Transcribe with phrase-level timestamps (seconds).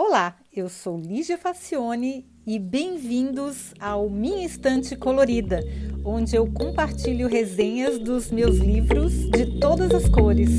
[0.00, 5.60] Olá, eu sou Lígia Facione e bem-vindos ao Minha Estante Colorida,
[6.04, 10.50] onde eu compartilho resenhas dos meus livros de todas as cores.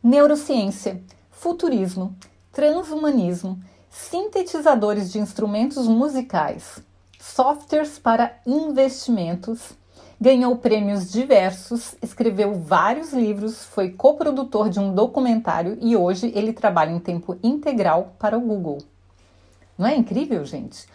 [0.00, 2.14] neurociência, futurismo,
[2.52, 3.60] transhumanismo,
[3.90, 6.78] sintetizadores de instrumentos musicais,
[7.18, 9.72] softwares para investimentos
[10.18, 16.90] Ganhou prêmios diversos, escreveu vários livros, foi coprodutor de um documentário e hoje ele trabalha
[16.90, 18.78] em tempo integral para o Google.
[19.76, 20.86] Não é incrível, gente?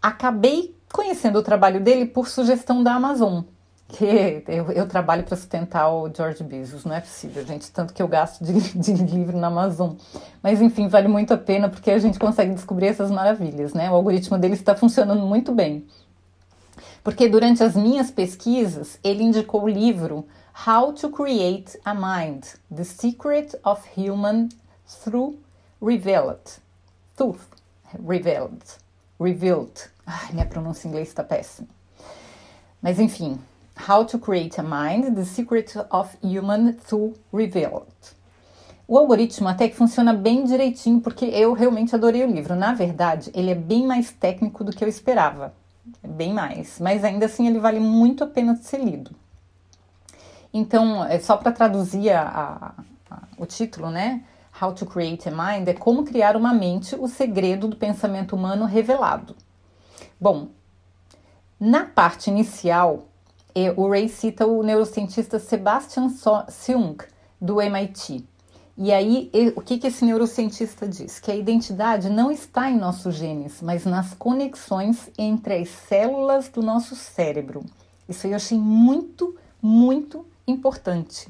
[0.00, 3.42] Acabei conhecendo o trabalho dele por sugestão da Amazon,
[3.88, 8.02] que eu, eu trabalho para sustentar o George Bezos, não é possível, gente, tanto que
[8.02, 9.92] eu gasto de, de, livro na Amazon.
[10.42, 13.90] Mas enfim, vale muito a pena porque a gente consegue descobrir essas maravilhas, né?
[13.90, 15.86] O algoritmo dele está funcionando muito bem.
[17.06, 20.26] Porque durante as minhas pesquisas, ele indicou o livro
[20.66, 24.48] How to Create a Mind: The Secret of Human
[25.04, 25.38] Through
[25.80, 26.40] Revealed.
[27.16, 27.38] Through
[28.04, 28.60] Revealed.
[29.20, 29.88] Revealed.
[30.04, 31.68] Ai, minha pronúncia em inglês está péssima.
[32.82, 33.38] Mas enfim,
[33.88, 38.16] How to Create a Mind: The Secret of Human Through Revealed.
[38.88, 42.56] O algoritmo até que funciona bem direitinho, porque eu realmente adorei o livro.
[42.56, 45.54] Na verdade, ele é bem mais técnico do que eu esperava
[46.02, 49.10] bem mais, mas ainda assim ele vale muito a pena ser lido.
[50.52, 52.74] Então, é só para traduzir a,
[53.10, 54.24] a, o título, né?
[54.60, 58.64] How to Create a Mind é como criar uma mente, o segredo do pensamento humano
[58.64, 59.36] revelado.
[60.18, 60.48] Bom,
[61.60, 63.08] na parte inicial,
[63.76, 66.08] o Ray cita o neurocientista Sebastian
[66.48, 66.96] Seung,
[67.40, 68.26] do MIT.
[68.78, 71.18] E aí, o que, esse neurocientista diz?
[71.18, 76.62] Que a identidade não está em nossos genes, mas nas conexões entre as células do
[76.62, 77.64] nosso cérebro.
[78.06, 81.28] Isso eu achei muito, muito importante.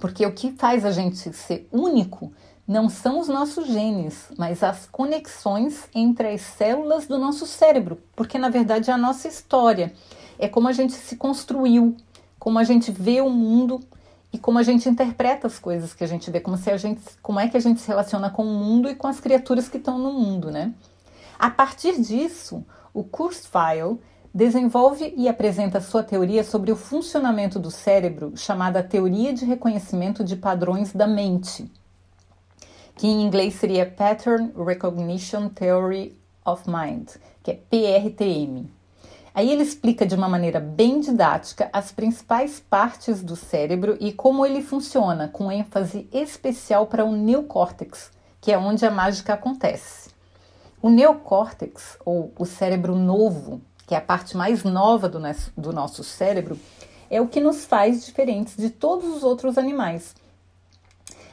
[0.00, 2.32] Porque o que faz a gente ser único
[2.66, 7.98] não são os nossos genes, mas as conexões entre as células do nosso cérebro.
[8.16, 9.92] Porque na verdade é a nossa história.
[10.38, 11.94] É como a gente se construiu,
[12.38, 13.80] como a gente vê o mundo
[14.32, 17.02] e como a gente interpreta as coisas que a gente vê, como, se a gente,
[17.22, 19.78] como é que a gente se relaciona com o mundo e com as criaturas que
[19.78, 20.74] estão no mundo, né?
[21.38, 24.00] A partir disso, o Kurzweil
[24.34, 30.36] desenvolve e apresenta sua teoria sobre o funcionamento do cérebro, chamada Teoria de Reconhecimento de
[30.36, 31.70] Padrões da Mente,
[32.94, 37.10] que em inglês seria Pattern Recognition Theory of Mind,
[37.42, 38.77] que é PRTM.
[39.34, 44.44] Aí ele explica de uma maneira bem didática as principais partes do cérebro e como
[44.44, 48.10] ele funciona, com ênfase especial para o neocórtex,
[48.40, 50.10] que é onde a mágica acontece.
[50.80, 55.20] O neocórtex, ou o cérebro novo, que é a parte mais nova do,
[55.56, 56.58] do nosso cérebro,
[57.10, 60.14] é o que nos faz diferentes de todos os outros animais.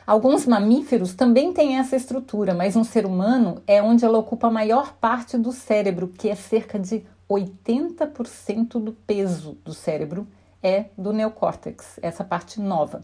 [0.07, 4.51] Alguns mamíferos também têm essa estrutura, mas no ser humano é onde ela ocupa a
[4.51, 10.27] maior parte do cérebro, que é cerca de 80% do peso do cérebro
[10.61, 13.01] é do neocórtex, essa parte nova.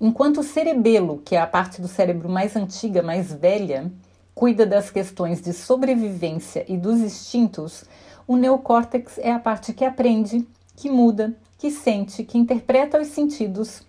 [0.00, 3.90] Enquanto o cerebelo, que é a parte do cérebro mais antiga, mais velha,
[4.34, 7.84] cuida das questões de sobrevivência e dos instintos,
[8.26, 10.46] o neocórtex é a parte que aprende,
[10.76, 13.82] que muda, que sente, que interpreta os sentidos,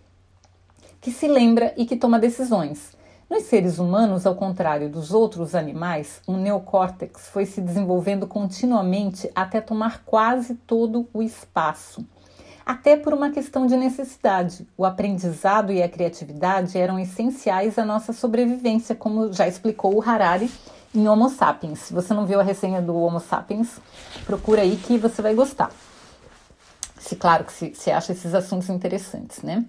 [1.00, 2.98] que se lembra e que toma decisões.
[3.30, 9.62] Nos seres humanos, ao contrário dos outros animais, o neocórtex foi se desenvolvendo continuamente até
[9.62, 12.04] tomar quase todo o espaço.
[12.66, 14.68] Até por uma questão de necessidade.
[14.76, 20.50] O aprendizado e a criatividade eram essenciais à nossa sobrevivência, como já explicou o Harari
[20.94, 21.80] em Homo sapiens.
[21.80, 23.80] Se você não viu a resenha do Homo sapiens,
[24.26, 25.70] procura aí que você vai gostar.
[27.00, 29.66] Se claro que se, se acha esses assuntos interessantes, né?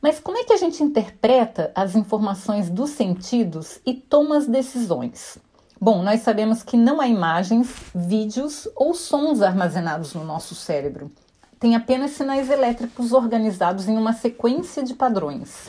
[0.00, 5.38] Mas como é que a gente interpreta as informações dos sentidos e toma as decisões?
[5.80, 11.10] Bom, nós sabemos que não há imagens, vídeos ou sons armazenados no nosso cérebro.
[11.58, 15.68] Tem apenas sinais elétricos organizados em uma sequência de padrões.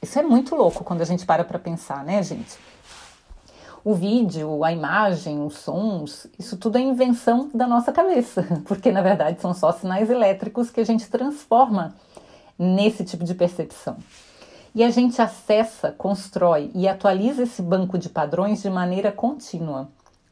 [0.00, 2.58] Isso é muito louco quando a gente para para pensar, né, gente?
[3.84, 9.02] O vídeo, a imagem, os sons, isso tudo é invenção da nossa cabeça, porque na
[9.02, 11.94] verdade são só sinais elétricos que a gente transforma
[12.58, 13.96] nesse tipo de percepção.
[14.74, 19.88] E a gente acessa, constrói e atualiza esse banco de padrões de maneira contínua.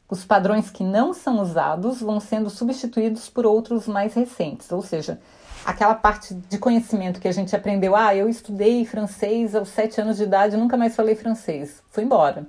[0.09, 5.19] Os padrões que não são usados vão sendo substituídos por outros mais recentes, ou seja,
[5.65, 10.17] aquela parte de conhecimento que a gente aprendeu, ah, eu estudei francês aos sete anos
[10.17, 12.45] de idade, nunca mais falei francês, foi embora.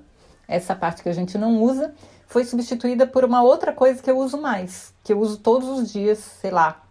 [0.47, 1.93] Essa parte que a gente não usa
[2.27, 5.91] foi substituída por uma outra coisa que eu uso mais, que eu uso todos os
[5.91, 6.83] dias, sei lá,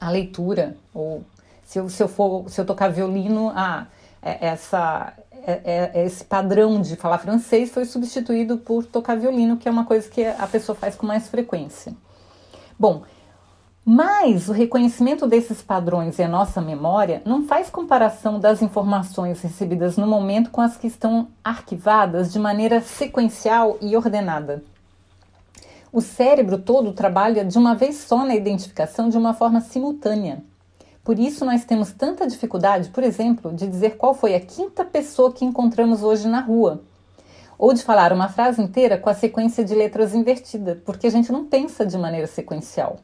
[0.00, 1.24] a leitura ou
[1.64, 3.86] se eu, se eu for, se eu tocar violino, ah,
[4.22, 5.12] é, essa,
[5.46, 9.84] é, é, esse padrão de falar francês foi substituído por tocar violino, que é uma
[9.84, 11.94] coisa que a pessoa faz com mais frequência.
[12.78, 13.02] Bom,
[13.84, 19.98] mas o reconhecimento desses padrões e a nossa memória não faz comparação das informações recebidas
[19.98, 24.64] no momento com as que estão arquivadas de maneira sequencial e ordenada.
[25.92, 30.42] O cérebro todo trabalha de uma vez só na identificação de uma forma simultânea.
[31.04, 35.30] Por isso, nós temos tanta dificuldade, por exemplo, de dizer qual foi a quinta pessoa
[35.32, 36.80] que encontramos hoje na rua.
[37.58, 41.30] Ou de falar uma frase inteira com a sequência de letras invertida, porque a gente
[41.30, 42.96] não pensa de maneira sequencial.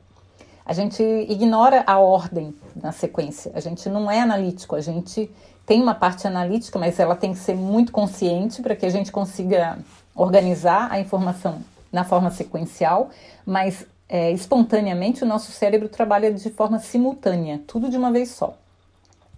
[0.65, 3.53] A gente ignora a ordem na sequência.
[3.55, 5.31] A gente não é analítico, a gente
[5.67, 9.13] tem uma parte analítica, mas ela tem que ser muito consciente para que a gente
[9.13, 9.79] consiga
[10.15, 11.61] organizar a informação
[11.93, 13.11] na forma sequencial,
[13.45, 18.59] mas é, espontaneamente, o nosso cérebro trabalha de forma simultânea, tudo de uma vez só,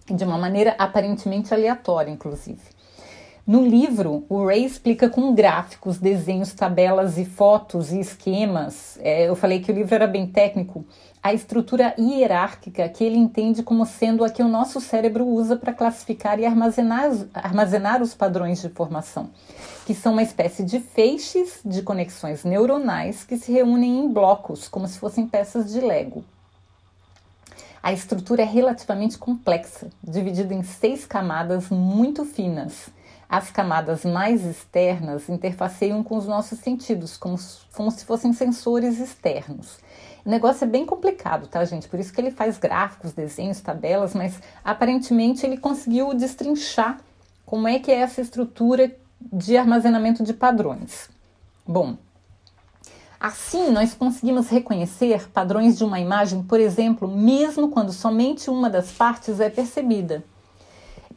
[0.07, 2.59] de uma maneira aparentemente aleatória, inclusive.
[3.45, 8.97] No livro, o Ray explica com gráficos, desenhos, tabelas e fotos e esquemas.
[9.01, 10.85] É, eu falei que o livro era bem técnico.
[11.21, 15.73] A estrutura hierárquica que ele entende como sendo a que o nosso cérebro usa para
[15.73, 19.29] classificar e armazenar, armazenar os padrões de formação,
[19.85, 24.87] que são uma espécie de feixes de conexões neuronais que se reúnem em blocos, como
[24.87, 26.23] se fossem peças de Lego.
[27.81, 32.89] A estrutura é relativamente complexa, dividida em seis camadas muito finas
[33.33, 37.35] as camadas mais externas interfaceiam com os nossos sentidos, como,
[37.75, 39.79] como se fossem sensores externos.
[40.23, 41.87] O negócio é bem complicado, tá, gente?
[41.87, 46.99] Por isso que ele faz gráficos, desenhos, tabelas, mas aparentemente ele conseguiu destrinchar
[47.43, 51.09] como é que é essa estrutura de armazenamento de padrões.
[51.65, 51.97] Bom,
[53.19, 58.91] assim nós conseguimos reconhecer padrões de uma imagem, por exemplo, mesmo quando somente uma das
[58.91, 60.23] partes é percebida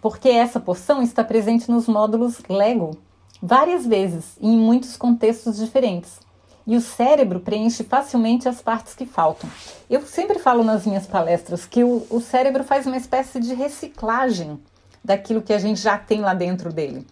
[0.08, 2.96] porque essa porção está presente nos módulos Lego
[3.42, 6.20] várias vezes e em muitos contextos diferentes.
[6.64, 9.50] E o cérebro preenche facilmente as partes que faltam.
[9.90, 14.60] Eu sempre falo nas minhas palestras que o, o cérebro faz uma espécie de reciclagem
[15.04, 17.04] daquilo que a gente já tem lá dentro dele.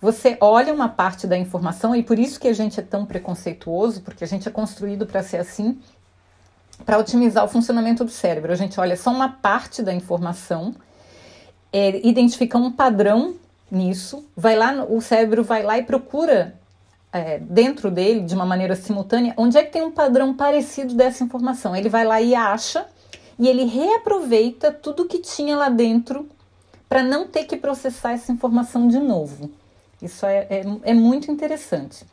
[0.00, 4.00] Você olha uma parte da informação e por isso que a gente é tão preconceituoso,
[4.00, 5.78] porque a gente é construído para ser assim,
[6.86, 8.50] para otimizar o funcionamento do cérebro.
[8.50, 10.74] A gente olha só uma parte da informação
[11.72, 13.34] é, identifica um padrão
[13.70, 16.54] nisso, vai lá, o cérebro vai lá e procura
[17.12, 21.24] é, dentro dele, de uma maneira simultânea, onde é que tem um padrão parecido dessa
[21.24, 21.74] informação.
[21.74, 22.86] Ele vai lá e acha,
[23.38, 26.28] e ele reaproveita tudo que tinha lá dentro
[26.88, 29.50] para não ter que processar essa informação de novo.
[30.00, 32.04] Isso é, é, é muito interessante.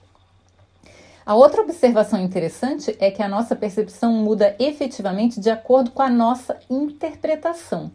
[1.25, 6.09] A outra observação interessante é que a nossa percepção muda efetivamente de acordo com a
[6.09, 7.91] nossa interpretação.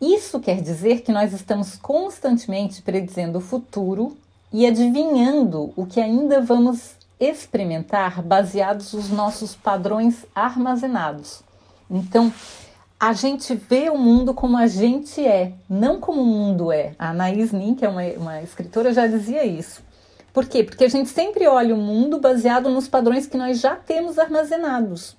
[0.00, 4.16] Isso quer dizer que nós estamos constantemente predizendo o futuro
[4.52, 11.42] e adivinhando o que ainda vamos experimentar baseados nos nossos padrões armazenados.
[11.90, 12.32] Então,
[13.00, 16.94] a gente vê o mundo como a gente é, não como o mundo é.
[16.98, 19.82] A Anaïs Nin, que é uma, uma escritora, já dizia isso.
[20.32, 20.62] Por quê?
[20.62, 25.16] Porque a gente sempre olha o mundo baseado nos padrões que nós já temos armazenados.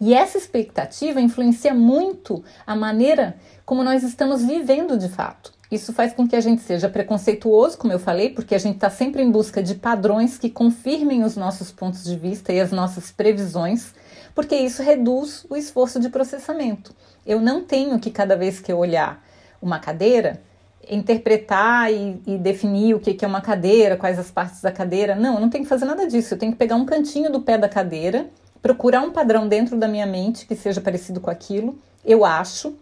[0.00, 5.52] E essa expectativa influencia muito a maneira como nós estamos vivendo de fato.
[5.70, 8.90] Isso faz com que a gente seja preconceituoso, como eu falei, porque a gente está
[8.90, 13.12] sempre em busca de padrões que confirmem os nossos pontos de vista e as nossas
[13.12, 13.94] previsões,
[14.34, 16.92] porque isso reduz o esforço de processamento.
[17.24, 19.24] Eu não tenho que, cada vez que eu olhar
[19.62, 20.42] uma cadeira,
[20.88, 25.14] interpretar e, e, definir o que, é uma cadeira, quais as partes da cadeira.
[25.14, 26.34] Não, eu não tenho que fazer nada disso.
[26.34, 28.28] Eu tenho que pegar um cantinho do pé da cadeira,
[28.62, 31.78] procurar um padrão dentro da minha mente que seja parecido com aquilo.
[32.04, 32.74] Eu acho,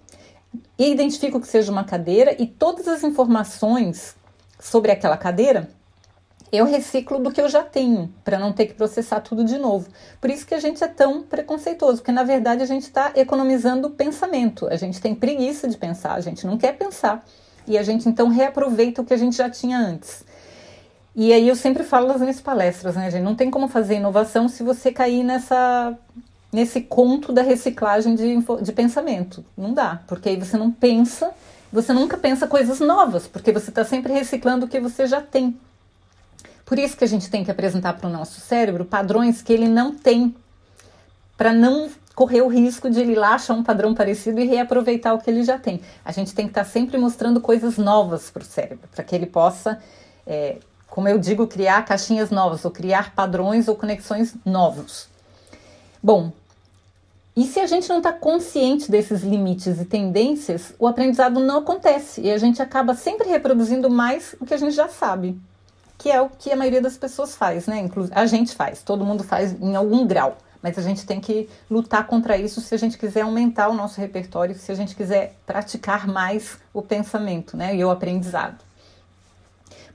[0.79, 4.17] e identifico que seja uma cadeira e todas as informações
[4.61, 5.69] sobre aquela cadeira
[6.51, 9.89] eu reciclo do que eu já tenho, para não ter que processar tudo de novo.
[10.21, 13.91] Por isso que a gente é tão preconceituoso, porque na verdade a gente está economizando
[13.91, 14.67] pensamento.
[14.69, 17.25] A gente tem preguiça de pensar, a gente não quer pensar.
[17.67, 20.25] E a gente então reaproveita o que a gente já tinha antes.
[21.21, 23.25] E aí eu sempre falo nas minhas palestras, né, gente?
[23.25, 25.99] Não tem como fazer inovação se você cair nessa
[26.53, 29.45] nesse conto da reciclagem de, de pensamento.
[29.57, 31.33] Não dá, porque aí você não pensa,
[31.73, 35.59] você nunca pensa coisas novas, porque você está sempre reciclando o que você já tem.
[36.65, 39.67] Por isso que a gente tem que apresentar para o nosso cérebro padrões que ele
[39.67, 40.33] não tem,
[41.37, 45.19] para não correr o risco de ele lá achar um padrão parecido e reaproveitar o
[45.19, 45.81] que ele já tem.
[46.05, 49.17] A gente tem que estar tá sempre mostrando coisas novas para o cérebro, para que
[49.17, 49.81] ele possa,
[50.25, 50.59] é,
[50.91, 55.09] como eu digo, criar caixinhas novas, ou criar padrões ou conexões novos.
[56.03, 56.33] Bom,
[57.37, 62.21] e se a gente não está consciente desses limites e tendências, o aprendizado não acontece
[62.21, 65.39] e a gente acaba sempre reproduzindo mais o que a gente já sabe,
[65.97, 67.79] que é o que a maioria das pessoas faz, né?
[67.79, 71.49] Inclusive, a gente faz, todo mundo faz em algum grau, mas a gente tem que
[71.71, 75.37] lutar contra isso se a gente quiser aumentar o nosso repertório, se a gente quiser
[75.47, 77.77] praticar mais o pensamento, né?
[77.77, 78.68] E o aprendizado.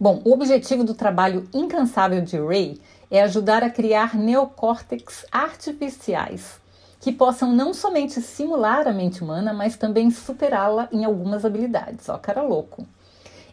[0.04, 2.78] Bom, o objetivo do trabalho incansável de Ray
[3.10, 6.60] é ajudar a criar neocórtex artificiais
[7.00, 12.10] que possam não somente simular a mente humana, mas também superá-la em algumas habilidades.
[12.10, 12.86] Ó, cara louco.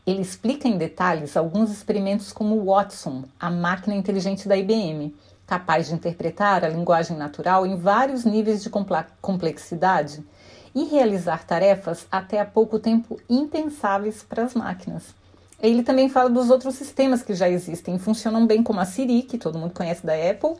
[0.04, 5.14] Ele explica em detalhes alguns experimentos como o Watson, a máquina inteligente da IBM,
[5.46, 8.70] capaz de interpretar a linguagem natural em vários níveis de
[9.20, 10.20] complexidade
[10.74, 15.19] e realizar tarefas até há pouco tempo impensáveis para as máquinas.
[15.62, 19.36] Ele também fala dos outros sistemas que já existem, funcionam bem como a Siri, que
[19.36, 20.56] todo mundo conhece da Apple,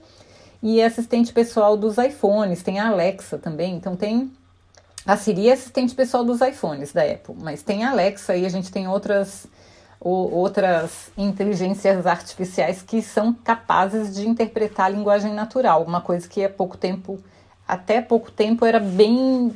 [0.62, 4.30] e assistente pessoal dos iPhones, tem a Alexa também, então tem
[5.07, 8.49] a Siri é assistente pessoal dos iPhones da Apple, mas tem a Alexa e a
[8.49, 9.47] gente tem outras
[10.02, 16.49] outras inteligências artificiais que são capazes de interpretar a linguagem natural, uma coisa que há
[16.49, 17.19] pouco tempo,
[17.69, 19.54] até pouco tempo era bem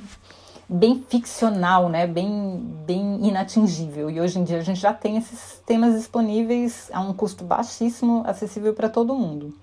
[0.69, 2.07] bem ficcional, né?
[2.07, 4.11] bem, bem inatingível.
[4.11, 8.23] E hoje em dia a gente já tem esses sistemas disponíveis a um custo baixíssimo,
[8.27, 9.55] acessível para todo mundo.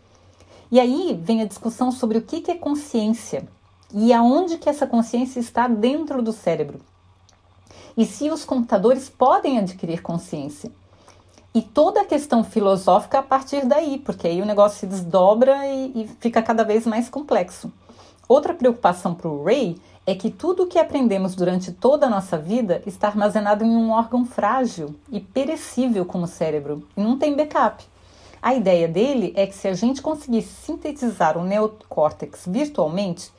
[0.72, 3.48] E aí vem a discussão sobre o que é consciência
[3.94, 6.80] e aonde que essa consciência está dentro do cérebro.
[7.98, 10.72] E se os computadores podem adquirir consciência.
[11.54, 16.04] E toda a questão filosófica a partir daí, porque aí o negócio se desdobra e,
[16.04, 17.70] e fica cada vez mais complexo.
[18.26, 22.38] Outra preocupação para o Ray é que tudo o que aprendemos durante toda a nossa
[22.38, 27.36] vida está armazenado em um órgão frágil e perecível como o cérebro e não tem
[27.36, 27.84] backup.
[28.42, 33.32] A ideia dele é que se a gente conseguisse sintetizar o neocórtex virtualmente,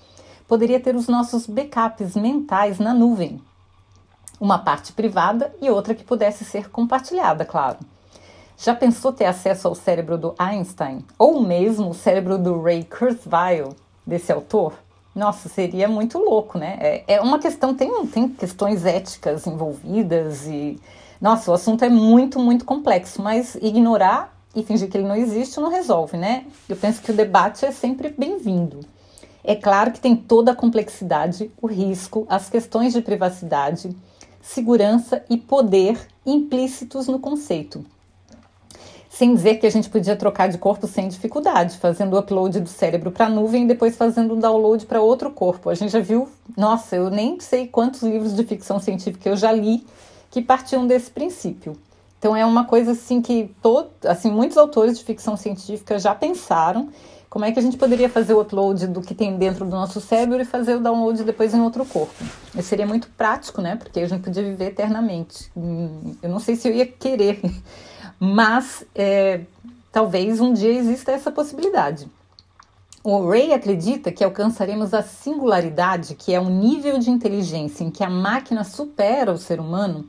[0.47, 3.41] poderia ter os nossos backups mentais na nuvem.
[4.41, 7.79] Uma parte privada e outra que pudesse ser compartilhada, claro.
[8.57, 13.75] Já pensou ter acesso ao cérebro do Einstein ou mesmo o cérebro do Ray Kurzweil,
[14.07, 14.75] desse autor?
[15.15, 16.79] Nossa, seria muito louco, né?
[16.81, 20.81] É, é uma questão, tem, tem questões éticas envolvidas e.
[21.21, 25.61] Nossa, o assunto é muito, muito complexo, mas ignorar e fingir que ele não existe
[25.61, 26.47] não resolve, né?
[26.69, 28.81] Eu penso que o debate é sempre bem-vindo.
[29.45, 33.95] É claro que tem toda a complexidade, o risco, as questões de privacidade,
[34.41, 37.85] segurança e poder implícitos no conceito
[39.23, 42.69] sem dizer que a gente podia trocar de corpo sem dificuldade, fazendo o upload do
[42.69, 45.71] cérebro para a nuvem e depois fazendo o download para outro corpo.
[45.71, 49.53] A gente já viu, nossa, eu nem sei quantos livros de ficção científica eu já
[49.53, 49.87] li
[50.29, 51.77] que partiam desse princípio.
[52.19, 56.89] Então é uma coisa assim que todo, assim muitos autores de ficção científica já pensaram
[57.31, 60.01] Como é que a gente poderia fazer o upload do que tem dentro do nosso
[60.01, 62.13] cérebro e fazer o download depois em outro corpo?
[62.57, 63.77] Isso seria muito prático, né?
[63.77, 65.49] Porque a gente podia viver eternamente.
[65.57, 67.41] Hum, eu não sei se eu ia querer,
[68.25, 69.41] mas é,
[69.91, 72.09] talvez um dia exista essa possibilidade.
[73.03, 78.05] O Ray acredita que alcançaremos a singularidade, que é um nível de inteligência em que
[78.05, 80.09] a máquina supera o ser humano,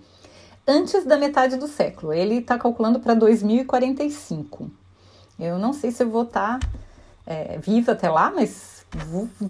[0.68, 2.14] antes da metade do século.
[2.14, 4.70] Ele está calculando para 2045.
[5.40, 6.68] Eu não sei se eu vou estar tá,
[7.26, 8.73] é, viva até lá, mas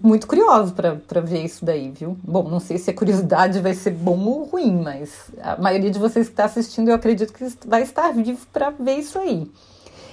[0.02, 2.16] muito curioso para ver isso daí, viu?
[2.22, 5.98] Bom, não sei se a curiosidade vai ser bom ou ruim, mas a maioria de
[5.98, 9.50] vocês que está assistindo, eu acredito que vai estar vivo para ver isso aí.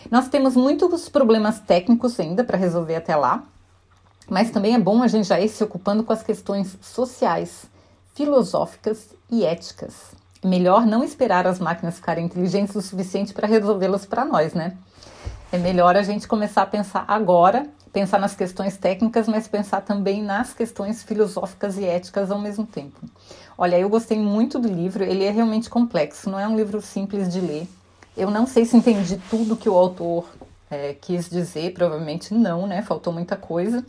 [0.10, 3.44] Nós temos muitos problemas técnicos ainda para resolver até lá,
[4.30, 7.66] mas também é bom a gente já ir se ocupando com as questões sociais,
[8.14, 10.12] filosóficas e éticas.
[10.44, 14.76] Melhor não esperar as máquinas ficarem inteligentes o suficiente para resolvê-las para nós, né?
[15.52, 20.24] É melhor a gente começar a pensar agora, pensar nas questões técnicas, mas pensar também
[20.24, 23.00] nas questões filosóficas e éticas ao mesmo tempo.
[23.58, 27.32] Olha, eu gostei muito do livro, ele é realmente complexo, não é um livro simples
[27.32, 27.68] de ler.
[28.16, 30.26] Eu não sei se entendi tudo que o autor
[30.70, 32.82] é, quis dizer, provavelmente não, né?
[32.82, 33.86] Faltou muita coisa.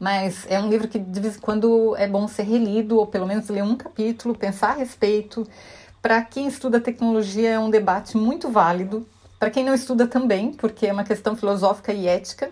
[0.00, 3.26] Mas é um livro que de vez em quando é bom ser relido, ou pelo
[3.26, 5.46] menos ler um capítulo, pensar a respeito.
[6.00, 9.06] Para quem estuda tecnologia, é um debate muito válido.
[9.38, 12.50] Para quem não estuda também, porque é uma questão filosófica e ética,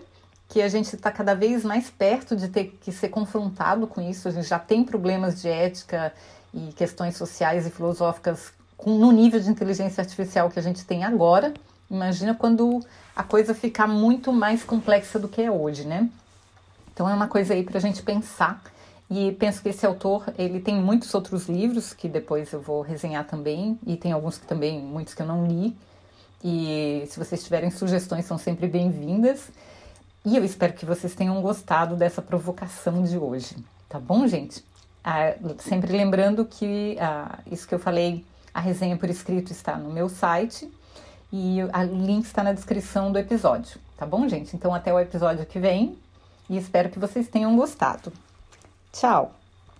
[0.51, 4.27] que a gente está cada vez mais perto de ter que ser confrontado com isso.
[4.27, 6.13] A gente já tem problemas de ética
[6.53, 11.05] e questões sociais e filosóficas com, no nível de inteligência artificial que a gente tem
[11.05, 11.53] agora,
[11.89, 12.81] imagina quando
[13.15, 16.09] a coisa ficar muito mais complexa do que é hoje, né?
[16.93, 18.61] Então é uma coisa aí para a gente pensar.
[19.09, 23.25] E penso que esse autor, ele tem muitos outros livros que depois eu vou resenhar
[23.25, 25.77] também, e tem alguns que também, muitos que eu não li.
[26.43, 29.49] E se vocês tiverem sugestões, são sempre bem-vindas.
[30.23, 33.55] E eu espero que vocês tenham gostado dessa provocação de hoje,
[33.89, 34.63] tá bom, gente?
[35.03, 38.23] Ah, sempre lembrando que ah, isso que eu falei
[38.53, 40.71] a resenha por escrito está no meu site
[41.33, 44.55] e o link está na descrição do episódio, tá bom, gente?
[44.55, 45.97] Então, até o episódio que vem
[46.47, 48.13] e espero que vocês tenham gostado.
[48.91, 49.40] Tchau!